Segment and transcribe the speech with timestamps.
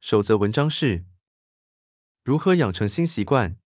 [0.00, 1.04] 首则文章是
[2.24, 3.58] 如何养成新习惯。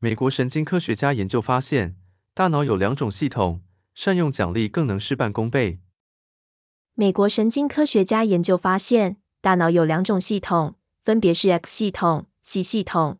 [0.00, 1.96] 美国神经科学家研究发现，
[2.34, 3.62] 大脑有两种系统，
[3.94, 5.78] 善用奖励更能事半功倍。
[6.94, 10.74] 美国神经科学家研究发现，大脑有两种系统，
[11.04, 13.18] 分别是 X 系统、C 系统。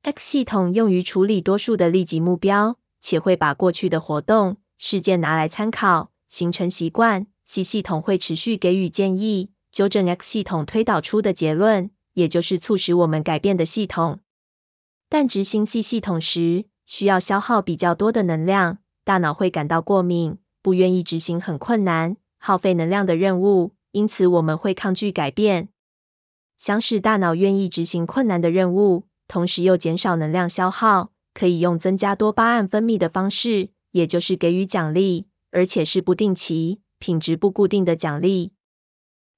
[0.00, 7.26] X 系统用于处理多数的立即目标，且会把过去的活动、事件拿来参考，形成习惯。
[7.44, 9.50] C 系统会持续给予建议。
[9.76, 14.20] 纠正 X 系统推导出的结论，也就是促使我们改变的系统。
[15.10, 25.68] 但执行 C 系统时，需要消耗比较多的能量，大脑会感到过敏，不愿意执行很困难、耗费能量的任务，因此我们会抗拒改变。
[26.56, 38.52] 想使大脑愿意执行困难的任务，同时又减少能量消耗，可以用增加多巴胺分泌的方式，也就是给予奖励，而且是不定期、品质不固定的奖励。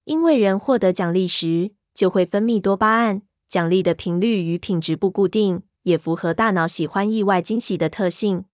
[0.08, 8.46] 因为人获得奖励时，就会分泌多巴胺，奖励的频率与品质不固定，也符合大脑喜欢意外惊喜的特性。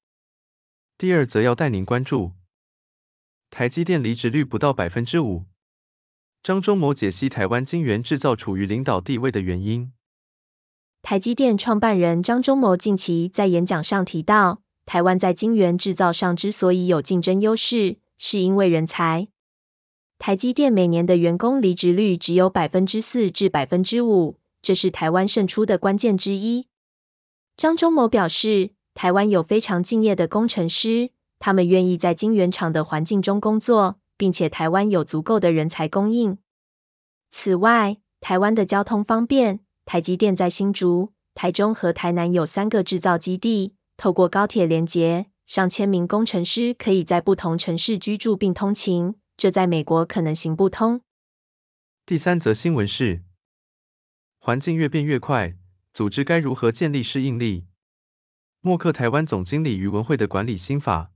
[0.99, 2.33] 第二则要带您关注，
[3.51, 5.45] 台积电离职率不到百分之五。
[6.43, 9.93] 张忠谋解析台湾晶圆制造处于领导地位的原因。
[11.03, 19.29] 台积电创办人张忠谋近期在演讲上提到，台湾在晶圆制造上之所以有竞争优势，是因为人才。
[20.19, 26.67] 台积电每年的员工离职率只有百分之四至百分之五，这是台湾胜出的关键之一。
[27.57, 36.39] 张忠谋表示，台湾有非常敬业的工程师，他们愿意在晶圆厂的环境中工作，并且台湾有足够的人才供应。
[37.31, 49.17] 此外，台湾的交通方便，台积电在新竹、台中和台南有三个制造基地，透过高铁连接，上千名工程师可以在不同城市居住并通勤。
[49.37, 51.01] 这在美国可能行不通。
[52.07, 53.23] 第三则新闻是，
[54.39, 55.57] 环境越变越快，
[55.93, 57.65] 组织该如何建立适应力？
[58.61, 61.11] 默克台湾总经理于文慧的管理心法。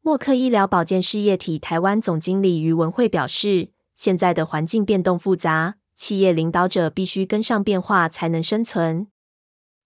[0.00, 9.06] 默克医疗保健事业体台湾总经理于文慧表示，现在的环境变动复杂，企业领导者必须跟上变化才能生存。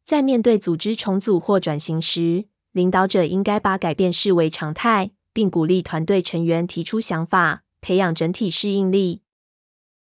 [0.05, 5.11] 在面对组织重组或转型时，领导者应该把改变视为常态。
[5.39, 9.23] 并鼓励团队成员提出想法，培养整体适应力。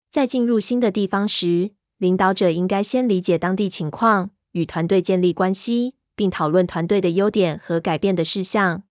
[0.09, 8.81] 在进入新的地方时，领导者应该先理解当地情况，与团队建立关系，并讨论团队的优点和改变的事项。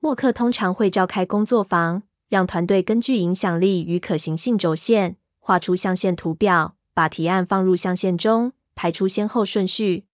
[0.00, 10.06] 默克通常会召开工作坊，让团队根据影响力与可行性轴线，画出象限图表，把提案放入象限中，排出先后顺序。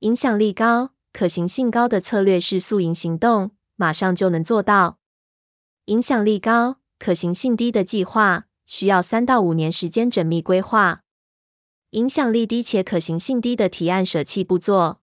[0.00, 3.52] 影响力高、可行性高的策略是宿营行动。
[3.80, 4.98] 马上就能做到。
[5.84, 11.04] 影响力高、可行性低的计划，需要三到五年时间缜密规划。
[11.90, 15.00] 影响力低且可行性低的提案舍弃不做。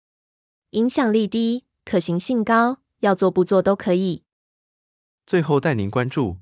[0.68, 4.22] 影响力低、可行性高，要做不做都可以。
[5.24, 6.36] 最后带您关注，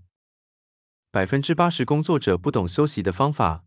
[1.12, 3.64] 百分之八十工作者不懂休息的方法，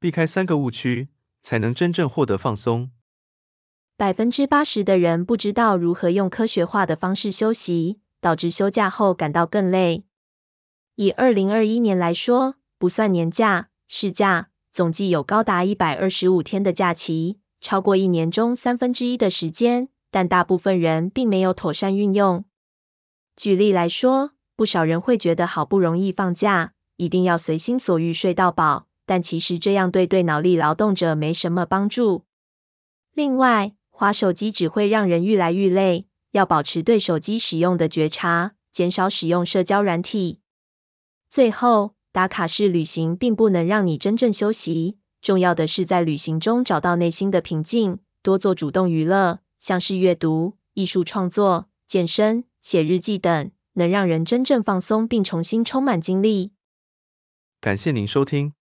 [0.00, 1.08] 避开三个误区，
[1.44, 2.90] 才能真正获得放松。
[4.00, 10.04] 百分之八十的人不知道如何用科学化的方式休息，导致休假后感到更累。
[10.94, 22.46] 以二零二一年来说，不算年假、事假，总计有高达一百二十五天的假期，超过一年中三分之一的时间，但大部分人并没有妥善运用。
[23.36, 32.24] 举例来说，不少人会觉得好不容易放假，一定要随心所欲睡到饱，但其实这样对对脑力劳动者没什么帮助。
[33.12, 40.40] 另外，滑手机只会让人愈来愈累，要保持对手机使用的觉察，减少使用社交软体。
[41.28, 56.52] 最后，打卡式旅行并不能让你真正休息，重要的是在旅行中找到内心的平静，多做主动娱乐，像是阅读、艺术创作、健身、写日记等，能让人真正放松并重新充满精力。
[57.60, 58.54] 感谢您收听，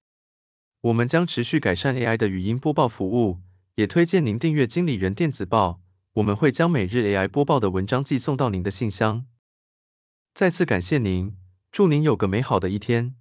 [0.81, 3.37] 我们将持续改善 AI 的语音播报服务。
[3.79, 5.79] 也推荐您订阅经理人电子报，
[6.11, 9.25] 我们会将每日 AI 播报的文章寄送到您的信箱。
[10.33, 11.37] 再次感谢您，
[11.71, 13.15] 祝您有个美好的一天。